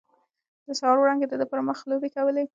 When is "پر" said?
1.51-1.59